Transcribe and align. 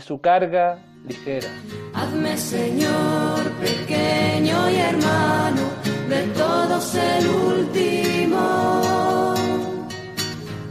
Su 0.00 0.20
carga 0.20 0.78
ligera. 1.06 1.48
Hazme 1.94 2.36
Señor 2.36 3.50
pequeño 3.60 4.70
y 4.70 4.76
hermano, 4.76 5.62
de 6.08 6.22
todos 6.34 6.94
el 6.94 7.26
último. 7.28 9.34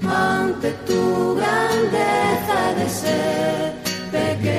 Ante 0.05 0.71
tu 0.87 1.35
grandeza 1.35 2.73
de 2.77 2.89
ser 2.89 3.73
pequeño. 4.11 4.53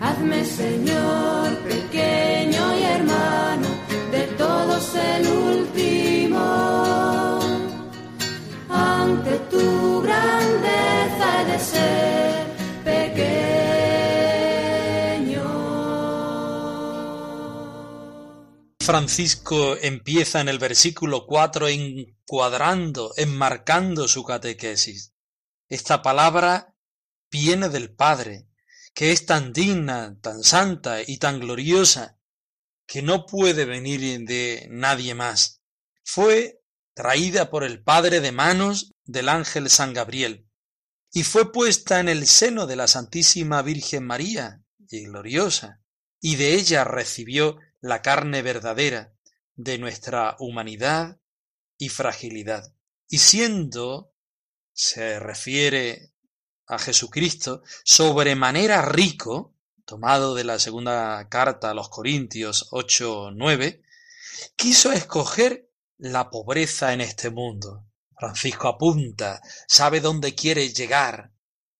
Hazme 0.00 0.44
Señor 0.44 1.35
Francisco 18.86 19.76
empieza 19.82 20.40
en 20.40 20.48
el 20.48 20.60
versículo 20.60 21.26
4 21.26 21.66
encuadrando, 21.66 23.12
enmarcando 23.16 24.06
su 24.06 24.22
catequesis. 24.22 25.12
Esta 25.68 26.02
palabra 26.02 26.72
viene 27.28 27.68
del 27.68 27.92
Padre, 27.92 28.46
que 28.94 29.10
es 29.10 29.26
tan 29.26 29.52
digna, 29.52 30.16
tan 30.22 30.44
santa 30.44 31.02
y 31.04 31.18
tan 31.18 31.40
gloriosa, 31.40 32.20
que 32.86 33.02
no 33.02 33.26
puede 33.26 33.64
venir 33.64 34.24
de 34.24 34.68
nadie 34.70 35.16
más. 35.16 35.62
Fue 36.04 36.62
traída 36.94 37.50
por 37.50 37.64
el 37.64 37.82
Padre 37.82 38.20
de 38.20 38.30
manos 38.30 38.94
del 39.02 39.28
ángel 39.28 39.68
San 39.68 39.94
Gabriel, 39.94 40.46
y 41.10 41.24
fue 41.24 41.50
puesta 41.50 41.98
en 41.98 42.08
el 42.08 42.28
seno 42.28 42.68
de 42.68 42.76
la 42.76 42.86
Santísima 42.86 43.62
Virgen 43.62 44.06
María, 44.06 44.62
y 44.88 45.06
gloriosa, 45.06 45.80
y 46.20 46.36
de 46.36 46.54
ella 46.54 46.84
recibió 46.84 47.58
la 47.80 48.02
carne 48.02 48.42
verdadera 48.42 49.12
de 49.54 49.78
nuestra 49.78 50.36
humanidad 50.38 51.18
y 51.78 51.88
fragilidad. 51.88 52.72
Y 53.08 53.18
siendo, 53.18 54.12
se 54.72 55.18
refiere 55.18 56.12
a 56.66 56.78
Jesucristo, 56.78 57.62
sobremanera 57.84 58.82
rico, 58.82 59.54
tomado 59.84 60.34
de 60.34 60.44
la 60.44 60.58
segunda 60.58 61.28
carta 61.28 61.70
a 61.70 61.74
los 61.74 61.88
Corintios 61.88 62.68
8, 62.70 63.30
9, 63.34 63.82
quiso 64.56 64.92
escoger 64.92 65.70
la 65.98 66.28
pobreza 66.30 66.92
en 66.92 67.00
este 67.00 67.30
mundo. 67.30 67.86
Francisco 68.18 68.68
apunta, 68.68 69.40
sabe 69.68 70.00
dónde 70.00 70.34
quiere 70.34 70.68
llegar, 70.70 71.32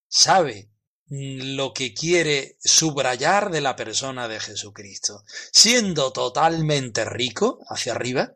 sabe 0.07 0.69
lo 1.09 1.73
que 1.73 1.93
quiere 1.93 2.57
subrayar 2.63 3.49
de 3.49 3.61
la 3.61 3.75
persona 3.75 4.27
de 4.27 4.39
Jesucristo. 4.39 5.23
Siendo 5.53 6.11
totalmente 6.11 7.05
rico 7.05 7.59
hacia 7.69 7.93
arriba, 7.93 8.35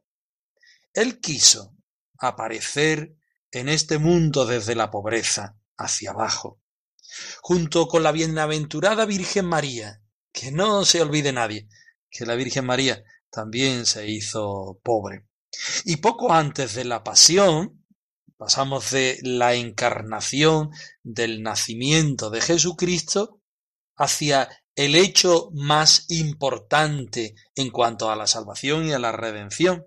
él 0.93 1.19
quiso 1.19 1.75
aparecer 2.17 3.15
en 3.51 3.67
este 3.67 3.97
mundo 3.97 4.45
desde 4.45 4.75
la 4.75 4.89
pobreza 4.89 5.57
hacia 5.77 6.11
abajo, 6.11 6.61
junto 7.41 7.87
con 7.87 8.03
la 8.03 8.11
bienaventurada 8.11 9.05
Virgen 9.05 9.45
María, 9.45 10.01
que 10.31 10.51
no 10.51 10.85
se 10.85 11.01
olvide 11.01 11.33
nadie, 11.33 11.67
que 12.09 12.25
la 12.25 12.35
Virgen 12.35 12.65
María 12.65 13.03
también 13.29 13.85
se 13.85 14.07
hizo 14.07 14.79
pobre. 14.83 15.25
Y 15.83 15.97
poco 15.97 16.31
antes 16.31 16.75
de 16.75 16.85
la 16.85 17.03
pasión, 17.03 17.80
pasamos 18.41 18.89
de 18.89 19.19
la 19.21 19.53
encarnación, 19.53 20.71
del 21.03 21.43
nacimiento 21.43 22.31
de 22.31 22.41
Jesucristo, 22.41 23.39
hacia 23.95 24.49
el 24.75 24.95
hecho 24.95 25.51
más 25.53 26.07
importante 26.09 27.35
en 27.53 27.69
cuanto 27.69 28.09
a 28.09 28.15
la 28.15 28.25
salvación 28.25 28.87
y 28.87 28.93
a 28.93 28.97
la 28.97 29.11
redención, 29.11 29.85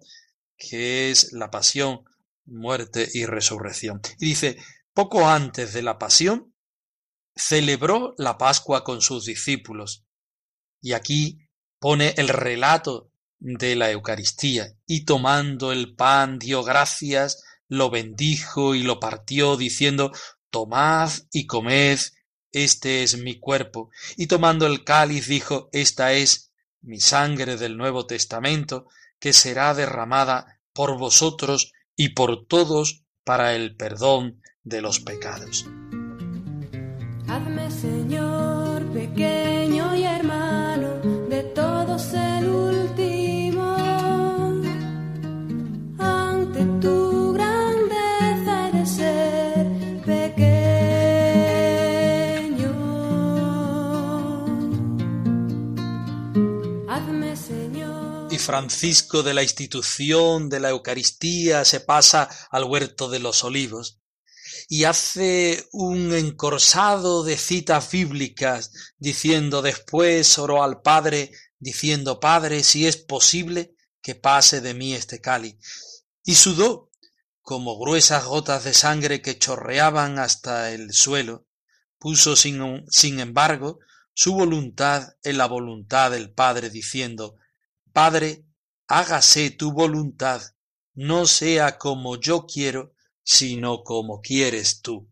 que 0.57 1.11
es 1.11 1.33
la 1.33 1.51
pasión, 1.51 2.05
muerte 2.45 3.09
y 3.13 3.27
resurrección. 3.27 4.01
Y 4.21 4.27
dice, 4.27 4.57
poco 4.93 5.27
antes 5.27 5.73
de 5.73 5.83
la 5.83 5.99
pasión, 5.99 6.55
celebró 7.35 8.15
la 8.19 8.39
Pascua 8.39 8.85
con 8.85 9.03
sus 9.03 9.25
discípulos. 9.25 10.05
Y 10.81 10.93
aquí 10.93 11.41
pone 11.81 12.15
el 12.19 12.29
relato 12.29 13.11
de 13.41 13.75
la 13.75 13.91
Eucaristía, 13.91 14.77
y 14.87 15.05
tomando 15.05 15.73
el 15.73 15.97
pan 15.97 16.39
dio 16.39 16.63
gracias, 16.63 17.43
lo 17.69 17.91
bendijo 17.91 18.75
y 18.75 18.83
lo 18.83 19.01
partió, 19.01 19.57
diciendo, 19.57 20.13
Tomad 20.51 21.11
y 21.33 21.47
comed, 21.47 21.99
este 22.53 23.03
es 23.03 23.19
mi 23.19 23.39
cuerpo. 23.41 23.91
Y 24.17 24.27
tomando 24.27 24.67
el 24.67 24.85
cáliz 24.85 25.27
dijo, 25.27 25.69
Esta 25.73 26.13
es 26.13 26.53
mi 26.81 27.01
sangre 27.01 27.57
del 27.57 27.77
Nuevo 27.77 28.07
Testamento, 28.07 28.87
que 29.19 29.33
será 29.33 29.75
derramada 29.75 30.61
por 30.73 30.99
vosotros 30.99 31.73
y 31.97 32.11
por 32.11 32.47
todos 32.47 33.05
para 33.25 33.55
el 33.55 33.77
perdón 33.77 34.43
de 34.63 34.83
los 34.83 35.01
pecados. 35.01 35.67
Hazme 37.27 37.71
Señor 37.71 38.85
pequeño 38.93 39.54
Francisco 58.45 59.23
de 59.23 59.35
la 59.35 59.43
institución 59.43 60.49
de 60.49 60.61
la 60.61 60.71
Eucaristía 60.71 61.65
se 61.65 61.81
pasa 61.81 62.29
al 62.51 62.65
huerto 62.65 63.09
de 63.09 63.19
los 63.19 63.43
olivos 63.43 64.01
y 64.69 64.85
hace 64.85 65.67
un 65.73 66.15
encorsado 66.15 67.25
de 67.25 67.37
citas 67.37 67.91
bíblicas 67.91 68.71
diciendo 68.99 69.63
después 69.63 70.39
oró 70.39 70.63
al 70.63 70.83
Padre 70.83 71.33
diciendo 71.59 72.21
Padre 72.21 72.63
si 72.63 72.87
es 72.87 72.97
posible 72.97 73.75
que 74.03 74.15
pase 74.15 74.61
de 74.61 74.75
mí 74.75 74.95
este 74.95 75.21
cáliz 75.21 75.57
y 76.23 76.35
sudó 76.35 76.91
como 77.41 77.79
gruesas 77.79 78.25
gotas 78.25 78.65
de 78.65 78.75
sangre 78.75 79.21
que 79.21 79.39
chorreaban 79.39 80.19
hasta 80.19 80.73
el 80.73 80.95
suelo. 80.95 81.47
Puso 81.99 82.37
sin, 82.37 82.85
sin 82.91 83.21
embargo 83.21 83.81
su 84.15 84.35
voluntad 84.35 85.15
en 85.23 85.39
la 85.39 85.47
voluntad 85.47 86.11
del 86.11 86.33
Padre 86.33 86.71
diciendo 86.71 87.37
Padre 87.95 88.45
hágase 88.89 89.51
tu 89.51 89.71
voluntad 89.71 90.43
no 90.95 91.29
sea 91.29 91.79
como 91.79 92.17
yo 92.17 92.45
quiero 92.45 92.93
sino 93.23 93.85
como 93.85 94.21
quieres 94.21 94.83
tú. 94.83 95.09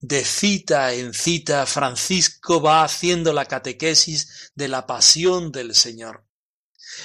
De 0.00 0.22
cita 0.22 0.92
en 0.92 1.14
cita, 1.14 1.64
Francisco 1.64 2.60
va 2.60 2.84
haciendo 2.84 3.32
la 3.32 3.46
catequesis 3.46 4.52
de 4.54 4.68
la 4.68 4.86
pasión 4.86 5.50
del 5.50 5.74
Señor. 5.74 6.26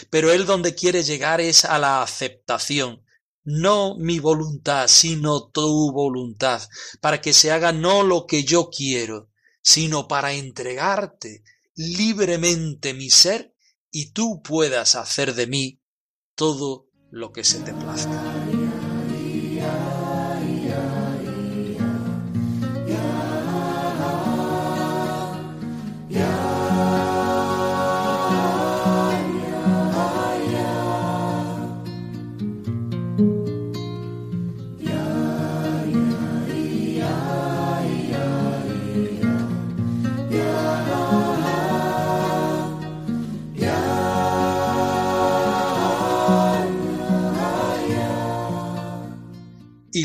Pero 0.09 0.33
él 0.33 0.45
donde 0.45 0.75
quiere 0.75 1.01
llegar 1.01 1.39
es 1.39 1.63
a 1.63 1.79
la 1.79 2.03
aceptación, 2.03 3.01
no 3.45 3.95
mi 3.95 4.19
voluntad, 4.19 4.89
sino 4.89 5.47
tu 5.47 5.93
voluntad, 5.93 6.61
para 6.99 7.21
que 7.21 7.31
se 7.31 7.51
haga 7.51 7.71
no 7.71 8.03
lo 8.03 8.27
que 8.27 8.43
yo 8.43 8.69
quiero, 8.69 9.29
sino 9.61 10.09
para 10.09 10.33
entregarte 10.33 11.41
libremente 11.73 12.93
mi 12.93 13.09
ser 13.09 13.55
y 13.91 14.11
tú 14.11 14.41
puedas 14.41 14.95
hacer 14.95 15.35
de 15.35 15.47
mí 15.47 15.81
todo 16.35 16.87
lo 17.11 17.31
que 17.31 17.43
se 17.43 17.59
te 17.59 17.73
plazca. 17.73 18.48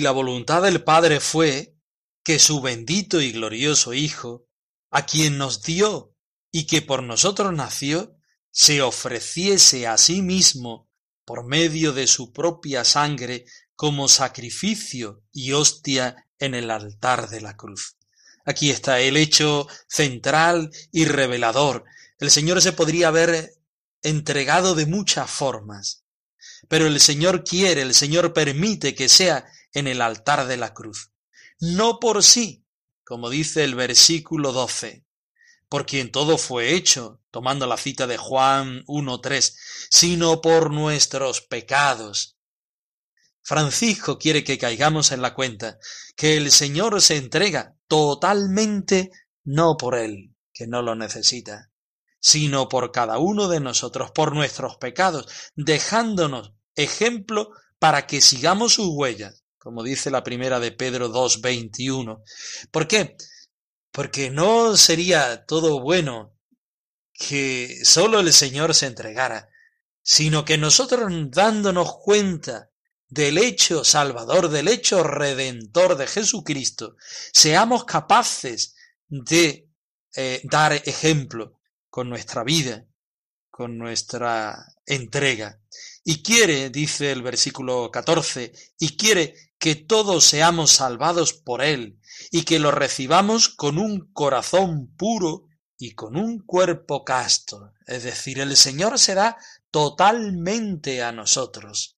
La 0.04 0.12
voluntad 0.12 0.60
del 0.60 0.84
Padre 0.84 1.18
fue 1.18 1.78
que 2.22 2.38
su 2.38 2.60
bendito 2.60 3.22
y 3.22 3.32
glorioso 3.32 3.94
Hijo, 3.94 4.46
a 4.90 5.06
quien 5.06 5.38
nos 5.38 5.62
dio 5.62 6.14
y 6.52 6.66
que 6.66 6.82
por 6.82 7.02
nosotros 7.02 7.54
nació, 7.54 8.14
se 8.50 8.82
ofreciese 8.82 9.86
a 9.86 9.96
sí 9.96 10.20
mismo 10.20 10.90
por 11.24 11.46
medio 11.46 11.94
de 11.94 12.06
su 12.06 12.34
propia 12.34 12.84
sangre 12.84 13.46
como 13.76 14.08
sacrificio 14.08 15.22
y 15.32 15.52
hostia 15.52 16.28
en 16.38 16.54
el 16.54 16.70
altar 16.70 17.30
de 17.30 17.40
la 17.40 17.56
cruz. 17.56 17.96
Aquí 18.44 18.70
está 18.70 19.00
el 19.00 19.16
hecho 19.16 19.66
central 19.88 20.70
y 20.92 21.06
revelador. 21.06 21.86
El 22.18 22.30
Señor 22.30 22.60
se 22.60 22.72
podría 22.72 23.08
haber 23.08 23.54
entregado 24.02 24.74
de 24.74 24.84
muchas 24.84 25.30
formas, 25.30 26.04
pero 26.68 26.86
el 26.86 27.00
Señor 27.00 27.42
quiere, 27.42 27.80
el 27.80 27.94
Señor 27.94 28.34
permite 28.34 28.94
que 28.94 29.08
sea 29.08 29.46
en 29.74 29.86
el 29.86 30.00
altar 30.00 30.46
de 30.46 30.56
la 30.56 30.72
cruz. 30.72 31.10
No 31.60 32.00
por 32.00 32.22
sí, 32.22 32.64
como 33.04 33.28
dice 33.28 33.64
el 33.64 33.74
versículo 33.74 34.52
12, 34.52 35.04
por 35.68 35.86
quien 35.86 36.10
todo 36.10 36.38
fue 36.38 36.74
hecho, 36.74 37.20
tomando 37.30 37.66
la 37.66 37.76
cita 37.76 38.06
de 38.06 38.16
Juan 38.16 38.84
1.3, 38.86 39.54
sino 39.90 40.40
por 40.40 40.70
nuestros 40.70 41.42
pecados. 41.42 42.38
Francisco 43.42 44.18
quiere 44.18 44.42
que 44.42 44.56
caigamos 44.56 45.12
en 45.12 45.20
la 45.20 45.34
cuenta 45.34 45.78
que 46.16 46.36
el 46.36 46.50
Señor 46.50 47.02
se 47.02 47.16
entrega 47.16 47.76
totalmente 47.88 49.10
no 49.44 49.76
por 49.76 49.96
Él, 49.96 50.34
que 50.52 50.66
no 50.66 50.80
lo 50.80 50.94
necesita, 50.94 51.70
sino 52.20 52.68
por 52.68 52.90
cada 52.90 53.18
uno 53.18 53.48
de 53.48 53.60
nosotros, 53.60 54.10
por 54.12 54.34
nuestros 54.34 54.76
pecados, 54.76 55.26
dejándonos 55.56 56.52
ejemplo 56.74 57.50
para 57.78 58.06
que 58.06 58.22
sigamos 58.22 58.74
sus 58.74 58.88
huellas, 58.88 59.44
como 59.64 59.82
dice 59.82 60.11
la 60.11 60.22
primera 60.22 60.61
de 60.61 60.72
Pedro 60.72 61.11
2.21. 61.11 62.22
¿Por 62.70 62.87
qué? 62.87 63.16
Porque 63.90 64.31
no 64.31 64.76
sería 64.76 65.46
todo 65.46 65.81
bueno 65.81 66.37
que 67.14 67.81
solo 67.82 68.20
el 68.20 68.34
Señor 68.34 68.75
se 68.75 68.87
entregara, 68.87 69.49
sino 70.02 70.44
que 70.44 70.58
nosotros 70.58 71.11
dándonos 71.31 71.96
cuenta 71.96 72.69
del 73.08 73.38
hecho 73.38 73.84
salvador, 73.84 74.50
del 74.50 74.69
hecho 74.69 75.02
redentor 75.02 75.96
de 75.96 76.08
Jesucristo, 76.08 76.96
seamos 77.32 77.84
capaces 77.84 78.75
de 79.08 79.70
eh, 80.14 80.43
dar 80.44 80.75
ejemplo 80.75 81.58
con 81.88 82.10
nuestra 82.10 82.44
vida, 82.44 82.84
con 83.49 83.78
nuestra 83.78 84.67
entrega. 84.84 85.58
Y 86.05 86.22
quiere, 86.22 86.69
dice 86.69 87.12
el 87.12 87.22
versículo 87.22 87.90
14, 87.90 88.52
y 88.78 88.94
quiere 88.99 89.34
que 89.64 89.76
todos 89.76 90.26
seamos 90.26 90.72
salvados 90.72 91.32
por 91.32 91.62
Él, 91.62 91.99
y 92.31 92.43
que 92.43 92.58
lo 92.58 92.70
recibamos 92.70 93.49
con 93.49 93.78
un 93.78 94.12
corazón 94.12 94.94
puro 94.94 95.46
y 95.78 95.94
con 95.94 96.19
un 96.19 96.40
cuerpo 96.40 97.02
casto. 97.02 97.72
Es 97.87 98.02
decir, 98.02 98.40
el 98.40 98.58
Señor 98.58 98.99
se 98.99 99.14
da 99.14 99.38
totalmente 99.70 101.02
a 101.02 101.12
nosotros. 101.12 101.96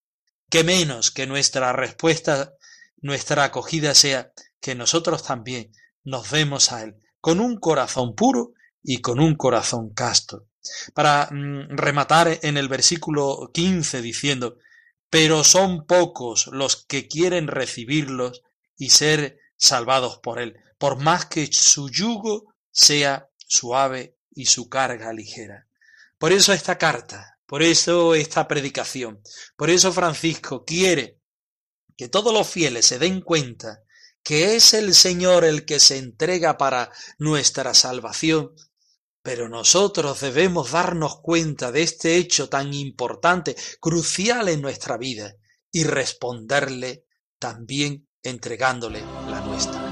Que 0.48 0.62
menos 0.62 1.10
que 1.10 1.26
nuestra 1.26 1.72
respuesta, 1.72 2.54
nuestra 2.98 3.42
acogida 3.42 3.96
sea 3.96 4.30
que 4.60 4.76
nosotros 4.76 5.24
también 5.24 5.72
nos 6.04 6.30
demos 6.30 6.70
a 6.70 6.84
Él 6.84 6.94
con 7.20 7.40
un 7.40 7.58
corazón 7.58 8.14
puro 8.14 8.52
y 8.80 9.00
con 9.00 9.18
un 9.18 9.34
corazón 9.34 9.92
casto. 9.92 10.46
Para 10.94 11.28
mm, 11.32 11.70
rematar 11.70 12.38
en 12.42 12.58
el 12.58 12.68
versículo 12.68 13.50
15 13.52 14.02
diciendo, 14.02 14.58
pero 15.10 15.44
son 15.44 15.86
pocos 15.86 16.48
los 16.48 16.84
que 16.84 17.08
quieren 17.08 17.48
recibirlos 17.48 18.42
y 18.76 18.90
ser 18.90 19.38
salvados 19.56 20.18
por 20.18 20.38
Él, 20.38 20.56
por 20.78 20.96
más 20.98 21.26
que 21.26 21.48
su 21.50 21.88
yugo 21.88 22.54
sea 22.70 23.28
suave 23.36 24.16
y 24.30 24.46
su 24.46 24.68
carga 24.68 25.12
ligera. 25.12 25.66
Por 26.18 26.32
eso 26.32 26.52
esta 26.52 26.78
carta, 26.78 27.38
por 27.46 27.62
eso 27.62 28.14
esta 28.14 28.48
predicación, 28.48 29.22
por 29.56 29.70
eso 29.70 29.92
Francisco 29.92 30.64
quiere 30.64 31.20
que 31.96 32.08
todos 32.08 32.32
los 32.32 32.48
fieles 32.48 32.86
se 32.86 32.98
den 32.98 33.20
cuenta 33.20 33.82
que 34.22 34.56
es 34.56 34.74
el 34.74 34.94
Señor 34.94 35.44
el 35.44 35.64
que 35.64 35.78
se 35.78 35.98
entrega 35.98 36.58
para 36.58 36.90
nuestra 37.16 37.74
salvación, 37.74 38.52
pero 39.26 39.48
nosotros 39.48 40.20
debemos 40.20 40.70
darnos 40.70 41.20
cuenta 41.20 41.72
de 41.72 41.82
este 41.82 42.14
hecho 42.14 42.48
tan 42.48 42.72
importante, 42.72 43.56
crucial 43.80 44.48
en 44.48 44.62
nuestra 44.62 44.96
vida, 44.96 45.34
y 45.72 45.82
responderle 45.82 47.02
también 47.36 48.06
entregándole 48.22 49.00
la 49.00 49.40
nuestra. 49.40 49.82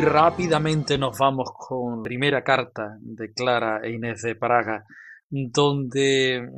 Rápidamente 0.00 0.98
nos 0.98 1.18
vamos 1.18 1.50
con 1.56 2.02
primera 2.02 2.42
carta 2.42 2.96
de 3.00 3.32
Clara 3.32 3.80
e 3.82 3.92
Inés 3.92 4.22
de 4.22 4.34
Praga, 4.34 4.84
donde 5.28 6.48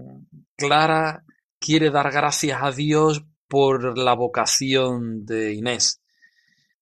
Clara 0.56 1.24
quiere 1.58 1.90
dar 1.90 2.10
gracias 2.10 2.62
a 2.62 2.70
Dios 2.70 3.24
por 3.48 3.98
la 3.98 4.14
vocación 4.14 5.24
de 5.24 5.54
Inés. 5.54 6.00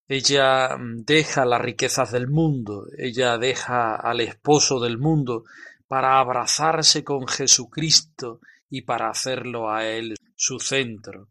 Ella 0.09 0.77
deja 0.79 1.45
las 1.45 1.61
riquezas 1.61 2.13
del 2.13 2.29
mundo, 2.29 2.87
ella 2.97 3.39
deja 3.39 3.95
al 3.95 4.21
esposo 4.21 4.81
del 4.81 4.99
mundo 4.99 5.45
para 5.87 6.19
abrazarse 6.19 7.05
con 7.05 7.27
Jesucristo 7.27 8.41
y 8.69 8.83
para 8.83 9.09
hacerlo 9.09 9.71
a 9.71 9.87
él 9.87 10.15
su 10.37 10.59
centro. 10.59 11.29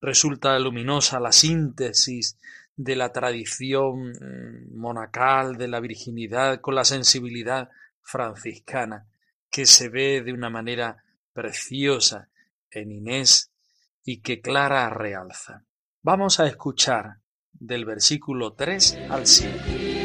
Resulta 0.00 0.58
luminosa 0.58 1.18
la 1.18 1.32
síntesis 1.32 2.38
de 2.78 2.94
la 2.94 3.12
tradición 3.12 4.12
mm, 4.12 4.78
monacal 4.78 5.56
de 5.58 5.66
la 5.66 5.80
virginidad 5.80 6.60
con 6.60 6.76
la 6.76 6.84
sensibilidad 6.84 7.68
franciscana 8.00 9.06
que 9.50 9.66
se 9.66 9.88
ve 9.88 10.22
de 10.22 10.32
una 10.32 10.48
manera 10.48 11.02
preciosa 11.32 12.28
en 12.70 12.92
Inés 12.92 13.50
y 14.04 14.20
que 14.20 14.40
Clara 14.40 14.88
realza. 14.90 15.64
Vamos 16.02 16.38
a 16.38 16.46
escuchar 16.46 17.16
del 17.52 17.84
versículo 17.84 18.54
3 18.54 18.98
al 19.10 19.26
7. 19.26 19.97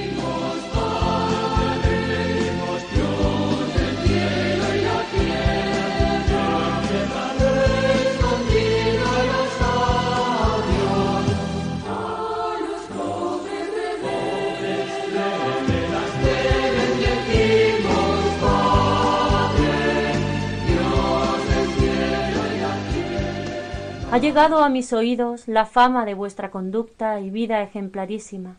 Ha 24.14 24.20
llegado 24.20 24.60
a 24.64 24.70
mis 24.70 24.94
oídos 24.94 25.48
la 25.48 25.66
fama 25.66 26.06
de 26.06 26.14
vuestra 26.14 26.52
conducta 26.52 27.20
y 27.20 27.32
vida 27.32 27.64
ejemplarísima, 27.64 28.58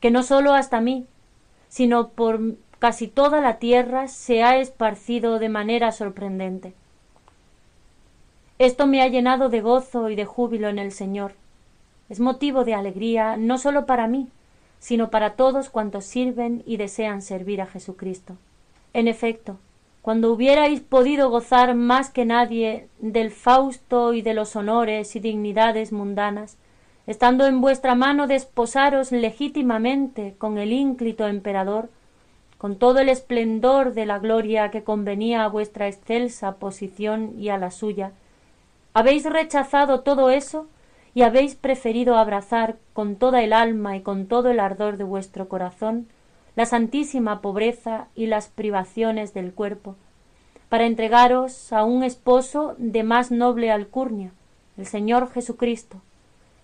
que 0.00 0.10
no 0.10 0.22
sólo 0.22 0.54
hasta 0.54 0.80
mí, 0.80 1.04
sino 1.68 2.08
por 2.08 2.40
casi 2.78 3.06
toda 3.06 3.42
la 3.42 3.58
tierra 3.58 4.08
se 4.08 4.42
ha 4.42 4.56
esparcido 4.56 5.38
de 5.38 5.50
manera 5.50 5.92
sorprendente. 5.92 6.72
Esto 8.58 8.86
me 8.86 9.02
ha 9.02 9.08
llenado 9.08 9.50
de 9.50 9.60
gozo 9.60 10.08
y 10.08 10.16
de 10.16 10.24
júbilo 10.24 10.70
en 10.70 10.78
el 10.78 10.92
Señor. 10.92 11.34
Es 12.08 12.18
motivo 12.18 12.64
de 12.64 12.72
alegría 12.72 13.36
no 13.36 13.58
sólo 13.58 13.84
para 13.84 14.06
mí, 14.06 14.26
sino 14.78 15.10
para 15.10 15.34
todos 15.34 15.68
cuantos 15.68 16.06
sirven 16.06 16.62
y 16.64 16.78
desean 16.78 17.20
servir 17.20 17.60
a 17.60 17.66
Jesucristo. 17.66 18.38
En 18.94 19.06
efecto, 19.06 19.58
cuando 20.06 20.32
hubierais 20.32 20.82
podido 20.82 21.30
gozar 21.30 21.74
más 21.74 22.10
que 22.10 22.24
nadie 22.24 22.86
del 23.00 23.32
fausto 23.32 24.12
y 24.12 24.22
de 24.22 24.34
los 24.34 24.54
honores 24.54 25.16
y 25.16 25.18
dignidades 25.18 25.90
mundanas, 25.90 26.58
estando 27.08 27.44
en 27.44 27.60
vuestra 27.60 27.96
mano 27.96 28.28
desposaros 28.28 29.10
legítimamente 29.10 30.36
con 30.38 30.58
el 30.58 30.70
ínclito 30.70 31.26
emperador, 31.26 31.90
con 32.56 32.76
todo 32.78 33.00
el 33.00 33.08
esplendor 33.08 33.94
de 33.94 34.06
la 34.06 34.20
gloria 34.20 34.70
que 34.70 34.84
convenía 34.84 35.42
a 35.42 35.48
vuestra 35.48 35.88
excelsa 35.88 36.52
posición 36.52 37.34
y 37.36 37.48
a 37.48 37.58
la 37.58 37.72
suya, 37.72 38.12
habéis 38.94 39.24
rechazado 39.24 40.02
todo 40.02 40.30
eso 40.30 40.68
y 41.14 41.22
habéis 41.22 41.56
preferido 41.56 42.16
abrazar 42.16 42.76
con 42.92 43.16
toda 43.16 43.42
el 43.42 43.52
alma 43.52 43.96
y 43.96 44.02
con 44.02 44.28
todo 44.28 44.52
el 44.52 44.60
ardor 44.60 44.98
de 44.98 45.04
vuestro 45.04 45.48
corazón 45.48 46.06
la 46.56 46.66
santísima 46.66 47.40
pobreza 47.42 48.08
y 48.16 48.26
las 48.26 48.48
privaciones 48.48 49.34
del 49.34 49.52
cuerpo, 49.52 49.94
para 50.68 50.86
entregaros 50.86 51.72
a 51.72 51.84
un 51.84 52.02
esposo 52.02 52.74
de 52.78 53.04
más 53.04 53.30
noble 53.30 53.70
alcurnia, 53.70 54.32
el 54.76 54.86
Señor 54.86 55.30
Jesucristo, 55.30 56.00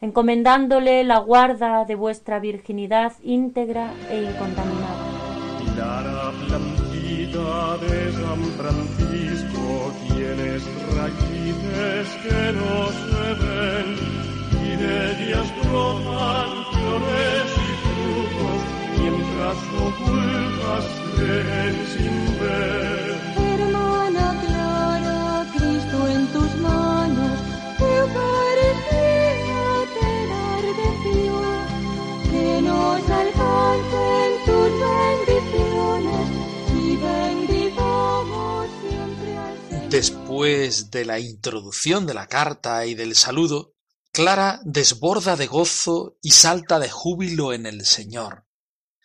encomendándole 0.00 1.04
la 1.04 1.18
guarda 1.18 1.84
de 1.84 1.94
vuestra 1.94 2.40
virginidad 2.40 3.12
íntegra 3.22 3.92
e 4.10 4.22
incontaminada. 4.22 5.12
De 7.32 8.12
San 8.12 8.42
Francisco, 8.58 9.92
tienes 10.06 10.62
raíces 10.94 12.06
que 12.22 12.42
no 12.52 12.72
se 13.00 13.24
ven, 13.42 13.88
y 14.62 14.76
de 14.76 14.94
brotan 15.70 16.50
flores 16.72 17.41
mientras 19.42 19.56
ocultas 19.80 20.84
creen 21.16 21.86
sin 21.94 22.38
ver. 22.38 23.20
Hermana 23.36 24.40
Clara, 24.46 25.46
Cristo 25.52 26.08
en 26.08 26.26
tus 26.32 26.54
manos, 26.56 27.40
que 27.78 27.96
Eucaristía 27.98 29.64
te 29.98 30.26
da 30.28 30.60
redención, 30.60 31.66
que 32.30 32.62
nos 32.62 33.10
alcancen 33.10 34.30
tus 34.46 34.70
bendiciones 35.26 36.28
y 36.74 36.96
bendigamos 36.96 38.68
siempre 38.80 39.36
al 39.36 39.58
Señor. 39.68 39.88
Después 39.90 40.90
de 40.90 41.04
la 41.04 41.18
introducción 41.18 42.06
de 42.06 42.14
la 42.14 42.26
carta 42.26 42.86
y 42.86 42.94
del 42.94 43.14
saludo, 43.14 43.74
Clara 44.12 44.60
desborda 44.64 45.36
de 45.36 45.46
gozo 45.46 46.18
y 46.20 46.32
salta 46.32 46.78
de 46.78 46.90
júbilo 46.90 47.54
en 47.54 47.64
el 47.64 47.86
Señor, 47.86 48.44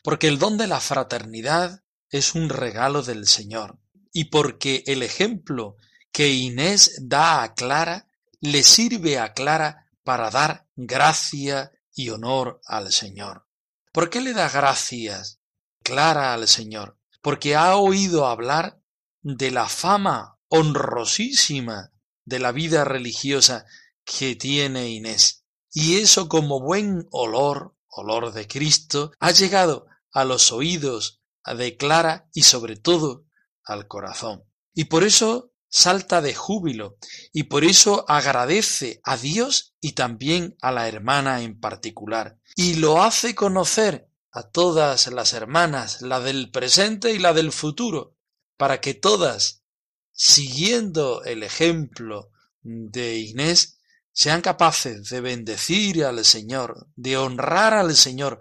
porque 0.08 0.30
el 0.30 0.40
don 0.40 0.58
de 0.58 0.68
la 0.68 0.80
fraternidad 0.80 1.84
es 2.10 2.34
un 2.34 2.48
regalo 2.48 3.02
del 3.02 3.28
Señor, 3.28 3.78
y 4.14 4.30
porque 4.30 4.82
el 4.88 5.04
ejemplo 5.04 5.76
que 6.14 6.30
Inés 6.30 6.96
da 7.02 7.44
a 7.44 7.54
Clara 7.56 8.08
le 8.40 8.64
sirve 8.64 9.20
a 9.20 9.34
Clara 9.34 9.90
para 10.06 10.30
dar 10.30 10.66
gracia 10.78 11.74
y 11.94 12.08
honor 12.08 12.62
al 12.68 12.94
Señor. 12.94 13.48
¿Por 13.92 14.10
qué 14.10 14.22
le 14.22 14.32
da 14.32 14.48
gracias 14.48 15.42
Clara 15.84 16.34
al 16.34 16.48
Señor? 16.48 16.98
Porque 17.22 17.58
ha 17.58 17.76
oído 17.76 18.28
hablar 18.28 18.80
de 19.24 19.52
la 19.52 19.68
fama 19.68 20.40
honrosísima 20.48 21.92
de 22.24 22.40
la 22.40 22.54
vida 22.54 22.86
religiosa 22.86 23.66
que 24.06 24.38
tiene 24.38 24.88
Inés. 24.88 25.44
Y 25.74 25.98
eso 25.98 26.30
como 26.30 26.62
buen 26.62 27.10
olor, 27.12 27.76
olor 27.90 28.32
de 28.32 28.48
Cristo, 28.48 29.12
ha 29.20 29.32
llegado 29.32 29.86
a 30.12 30.26
los 30.26 30.52
oídos 30.52 31.22
de 31.56 31.78
Clara 31.78 32.30
y 32.34 32.44
sobre 32.44 32.76
todo 32.76 33.26
al 33.64 33.88
corazón. 33.88 34.44
Y 34.74 34.86
por 34.86 35.04
eso 35.04 35.52
salta 35.70 36.22
de 36.22 36.34
júbilo 36.34 36.98
y 37.34 37.44
por 37.44 37.64
eso 37.64 38.06
agradece 38.08 39.02
a 39.04 39.18
Dios 39.18 39.76
y 39.82 39.94
también 39.94 40.56
a 40.62 40.72
la 40.72 40.88
hermana 40.88 41.42
en 41.42 41.60
particular. 41.60 42.38
Y 42.56 42.76
lo 42.76 43.02
hace 43.04 43.36
conocer 43.36 44.10
a 44.32 44.44
todas 44.44 45.08
las 45.08 45.34
hermanas, 45.34 46.02
la 46.02 46.20
del 46.20 46.52
presente 46.52 47.12
y 47.12 47.20
la 47.20 47.34
del 47.34 47.52
futuro, 47.52 48.16
para 48.56 48.82
que 48.82 48.94
todas, 48.94 49.64
siguiendo 50.12 51.24
el 51.24 51.44
ejemplo 51.44 52.32
de 52.62 53.18
Inés, 53.20 53.80
sean 54.12 54.42
capaces 54.42 55.10
de 55.10 55.22
bendecir 55.22 56.04
al 56.04 56.24
Señor, 56.26 56.88
de 56.96 57.18
honrar 57.18 57.74
al 57.74 57.96
Señor 57.96 58.40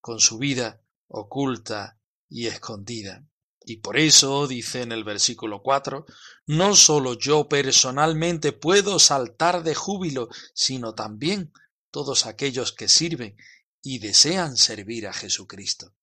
con 0.00 0.20
su 0.20 0.38
vida 0.38 0.80
oculta 1.08 1.98
y 2.28 2.46
escondida. 2.46 3.24
Y 3.64 3.78
por 3.78 3.98
eso, 3.98 4.46
dice 4.46 4.82
en 4.82 4.92
el 4.92 5.02
versículo 5.02 5.60
4, 5.62 6.06
no 6.46 6.76
solo 6.76 7.14
yo 7.14 7.48
personalmente 7.48 8.52
puedo 8.52 8.98
saltar 8.98 9.64
de 9.64 9.74
júbilo, 9.74 10.28
sino 10.54 10.94
también 10.94 11.52
todos 11.90 12.26
aquellos 12.26 12.72
que 12.72 12.88
sirven 12.88 13.36
y 13.82 13.98
desean 13.98 14.56
servir 14.56 15.08
a 15.08 15.12
Jesucristo. 15.12 15.94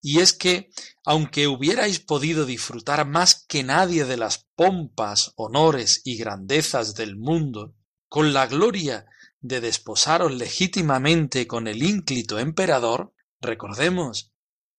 Y 0.00 0.18
es 0.18 0.32
que, 0.32 0.70
aunque 1.04 1.46
hubierais 1.46 2.00
podido 2.00 2.44
disfrutar 2.44 3.06
más 3.06 3.44
que 3.46 3.62
nadie 3.62 4.04
de 4.04 4.16
las 4.16 4.48
pompas, 4.56 5.32
honores 5.36 6.00
y 6.04 6.16
grandezas 6.16 6.96
del 6.96 7.16
mundo, 7.16 7.76
con 8.08 8.32
la 8.32 8.48
gloria 8.48 9.06
de 9.40 9.60
desposaros 9.60 10.32
legítimamente 10.32 11.46
con 11.46 11.68
el 11.68 11.84
ínclito 11.84 12.40
emperador, 12.40 13.14
recordemos 13.42 14.32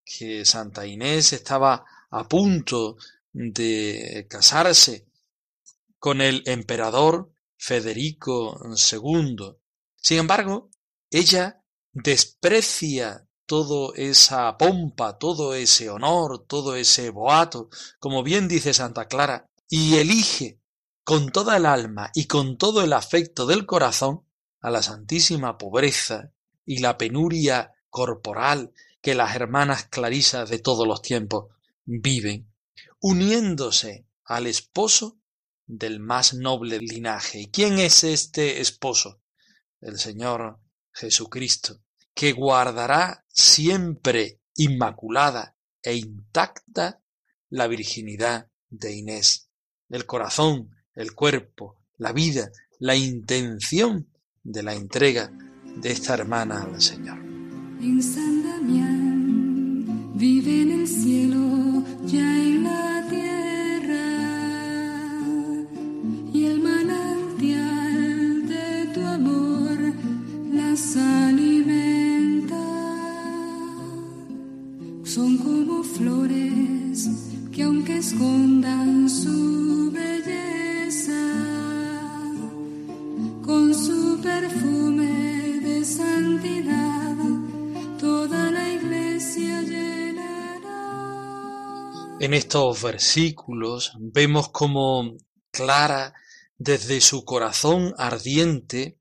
que 0.03 0.45
Santa 0.45 0.87
Inés 0.87 1.33
estaba 1.33 1.85
a 2.09 2.27
punto 2.27 2.97
de 3.31 4.25
casarse 4.29 5.07
con 5.99 6.21
el 6.21 6.43
emperador 6.45 7.31
Federico 7.57 8.59
II. 8.65 9.55
Sin 9.95 10.19
embargo, 10.19 10.69
ella 11.09 11.63
desprecia 11.91 13.27
todo 13.45 13.93
esa 13.93 14.57
pompa, 14.57 15.17
todo 15.17 15.53
ese 15.53 15.89
honor, 15.89 16.45
todo 16.47 16.75
ese 16.75 17.09
boato, 17.09 17.69
como 17.99 18.23
bien 18.23 18.47
dice 18.47 18.73
Santa 18.73 19.07
Clara, 19.07 19.49
y 19.69 19.95
elige 19.97 20.59
con 21.03 21.31
toda 21.31 21.57
el 21.57 21.65
alma 21.65 22.11
y 22.13 22.25
con 22.25 22.57
todo 22.57 22.83
el 22.83 22.93
afecto 22.93 23.45
del 23.45 23.65
corazón 23.65 24.25
a 24.61 24.69
la 24.69 24.81
santísima 24.81 25.57
pobreza 25.57 26.31
y 26.65 26.79
la 26.79 26.97
penuria 26.97 27.72
corporal 27.93 28.73
que 29.03 29.13
las 29.13 29.35
hermanas 29.35 29.85
clarisas 29.85 30.49
de 30.49 30.57
todos 30.57 30.87
los 30.87 31.03
tiempos 31.03 31.53
viven, 31.85 32.51
uniéndose 32.99 34.07
al 34.25 34.47
esposo 34.47 35.19
del 35.67 35.99
más 35.99 36.33
noble 36.33 36.79
linaje. 36.79 37.41
¿Y 37.41 37.51
quién 37.51 37.77
es 37.77 38.03
este 38.03 38.61
esposo? 38.61 39.21
El 39.79 39.99
Señor 39.99 40.59
Jesucristo, 40.91 41.83
que 42.15 42.31
guardará 42.31 43.25
siempre 43.27 44.41
inmaculada 44.55 45.55
e 45.83 45.95
intacta 45.95 46.99
la 47.51 47.67
virginidad 47.67 48.49
de 48.71 48.91
Inés, 48.95 49.49
el 49.89 50.07
corazón, 50.07 50.75
el 50.95 51.13
cuerpo, 51.13 51.77
la 51.97 52.11
vida, 52.11 52.49
la 52.79 52.95
intención 52.95 54.09
de 54.41 54.63
la 54.63 54.73
entrega 54.73 55.31
de 55.75 55.91
esta 55.91 56.15
hermana 56.15 56.63
al 56.63 56.81
Señor. 56.81 57.32
En 57.85 58.01
San 58.01 58.43
Damián 58.43 59.83
vive 60.15 60.61
en 60.61 60.71
el 60.71 60.87
cielo, 60.87 61.72
En 92.33 92.39
estos 92.39 92.81
versículos 92.81 93.93
vemos 93.99 94.49
como 94.49 95.17
Clara, 95.51 96.15
desde 96.57 96.99
su 96.99 97.25
corazón 97.25 97.93
ardiente, 97.95 98.97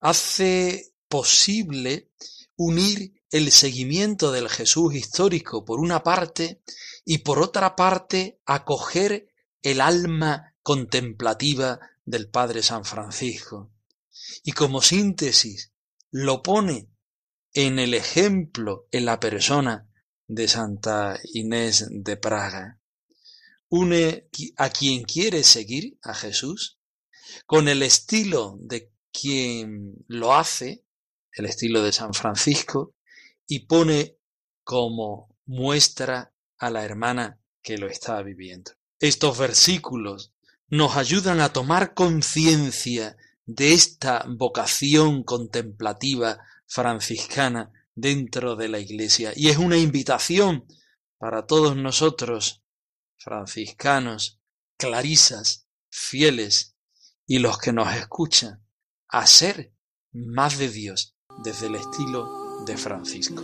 hace 0.00 0.92
posible 1.06 2.10
unir 2.56 3.22
el 3.30 3.52
seguimiento 3.52 4.32
del 4.32 4.48
Jesús 4.48 4.96
histórico 4.96 5.64
por 5.64 5.78
una 5.78 6.02
parte 6.02 6.60
y 7.04 7.18
por 7.18 7.38
otra 7.38 7.76
parte 7.76 8.40
acoger 8.44 9.28
el 9.62 9.80
alma 9.80 10.56
contemplativa 10.64 11.78
del 12.04 12.28
Padre 12.28 12.64
San 12.64 12.84
Francisco. 12.84 13.70
Y 14.42 14.50
como 14.50 14.82
síntesis 14.82 15.70
lo 16.10 16.42
pone 16.42 16.88
en 17.52 17.78
el 17.78 17.94
ejemplo, 17.94 18.88
en 18.90 19.04
la 19.04 19.20
persona 19.20 19.87
de 20.28 20.46
Santa 20.46 21.18
Inés 21.32 21.86
de 21.90 22.16
Praga. 22.16 22.78
Une 23.70 24.28
a 24.56 24.70
quien 24.70 25.02
quiere 25.02 25.42
seguir 25.42 25.98
a 26.02 26.14
Jesús 26.14 26.78
con 27.46 27.68
el 27.68 27.82
estilo 27.82 28.58
de 28.60 28.92
quien 29.10 29.94
lo 30.06 30.34
hace, 30.34 30.84
el 31.32 31.46
estilo 31.46 31.82
de 31.82 31.92
San 31.92 32.14
Francisco, 32.14 32.94
y 33.46 33.60
pone 33.60 34.18
como 34.64 35.34
muestra 35.46 36.32
a 36.58 36.70
la 36.70 36.84
hermana 36.84 37.40
que 37.62 37.78
lo 37.78 37.88
está 37.88 38.22
viviendo. 38.22 38.72
Estos 39.00 39.38
versículos 39.38 40.32
nos 40.68 40.96
ayudan 40.96 41.40
a 41.40 41.52
tomar 41.52 41.94
conciencia 41.94 43.16
de 43.46 43.72
esta 43.72 44.24
vocación 44.28 45.22
contemplativa 45.24 46.38
franciscana 46.66 47.72
dentro 48.00 48.56
de 48.56 48.68
la 48.68 48.78
Iglesia. 48.78 49.32
Y 49.34 49.48
es 49.48 49.58
una 49.58 49.76
invitación 49.76 50.66
para 51.18 51.46
todos 51.46 51.76
nosotros, 51.76 52.62
franciscanos, 53.16 54.40
clarisas, 54.76 55.68
fieles 55.90 56.76
y 57.26 57.40
los 57.40 57.58
que 57.58 57.72
nos 57.72 57.92
escuchan, 57.94 58.64
a 59.08 59.26
ser 59.26 59.74
más 60.12 60.58
de 60.58 60.68
Dios 60.68 61.16
desde 61.44 61.66
el 61.66 61.74
estilo 61.74 62.64
de 62.64 62.76
Francisco. 62.76 63.42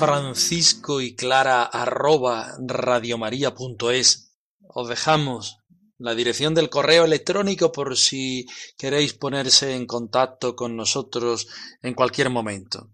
Francisco 0.00 1.02
y 1.02 1.14
Clara 1.14 1.62
arroba 1.62 2.54
radiomaria.es. 2.58 4.32
Os 4.62 4.88
dejamos 4.88 5.58
la 5.98 6.14
dirección 6.14 6.54
del 6.54 6.70
correo 6.70 7.04
electrónico 7.04 7.70
por 7.70 7.98
si 7.98 8.46
queréis 8.78 9.12
ponerse 9.12 9.74
en 9.76 9.84
contacto 9.84 10.56
con 10.56 10.74
nosotros 10.74 11.48
en 11.82 11.92
cualquier 11.92 12.30
momento. 12.30 12.88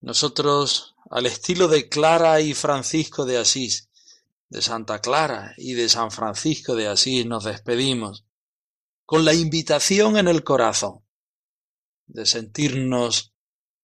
Nosotros, 0.00 0.94
al 1.10 1.26
estilo 1.26 1.66
de 1.66 1.88
Clara 1.88 2.40
y 2.40 2.54
Francisco 2.54 3.24
de 3.24 3.38
Asís, 3.38 3.88
de 4.48 4.62
Santa 4.62 5.00
Clara 5.00 5.54
y 5.56 5.72
de 5.72 5.88
San 5.88 6.12
Francisco 6.12 6.76
de 6.76 6.86
Asís, 6.86 7.26
nos 7.26 7.42
despedimos 7.42 8.24
con 9.04 9.24
la 9.24 9.34
invitación 9.34 10.16
en 10.16 10.28
el 10.28 10.44
corazón 10.44 11.04
de 12.06 12.26
sentirnos 12.26 13.34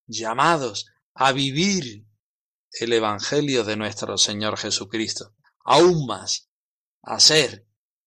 llamados 0.06 0.86
a 1.14 1.32
vivir 1.32 2.06
el 2.72 2.92
Evangelio 2.92 3.64
de 3.64 3.76
nuestro 3.76 4.18
Señor 4.18 4.58
Jesucristo, 4.58 5.34
aún 5.64 6.06
más 6.06 6.50
a 7.02 7.20
ser 7.20 7.66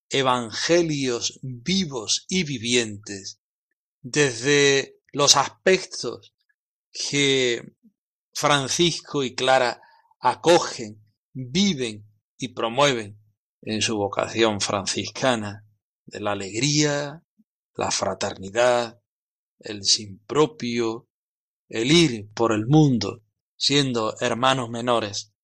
evangelios 0.10 1.40
vivos 1.42 2.26
y 2.28 2.44
vivientes 2.44 3.40
desde 4.02 4.98
los 5.14 5.36
aspectos 5.38 6.34
que 6.92 7.76
Francisco 8.34 9.24
y 9.24 9.36
Clara 9.36 9.82
acogen, 10.20 11.04
viven 11.34 12.06
y 12.38 12.50
promueven 12.50 13.20
en 13.62 13.82
su 13.82 13.96
vocación 13.96 14.60
franciscana 14.60 15.66
de 16.06 16.20
la 16.20 16.32
alegría, 16.32 17.24
la 17.76 17.92
fraternidad, 17.92 19.02
el 19.60 19.84
sin 19.86 20.20
propio, 20.26 21.08
el 21.70 21.92
ir 21.92 22.30
por 22.34 22.52
el 22.52 22.68
mundo 22.68 23.24
siendo 23.62 24.16
hermanos 24.20 24.72
menores, 24.72 25.36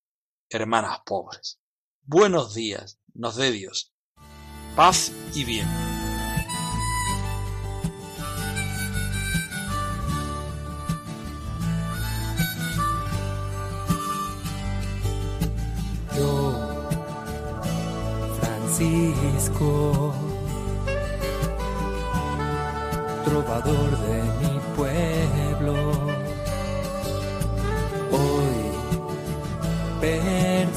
hermanas 0.49 1.01
pobres. 1.05 1.59
Buenos 2.01 2.55
días, 2.55 2.97
nos 3.13 3.35
dé 3.35 3.51
Dios. 3.51 3.93
Paz 4.75 5.11
y 5.35 5.43
bien. 5.43 5.67
Francisco, 18.41 20.15
trovador 23.25 23.97
de 23.99 24.46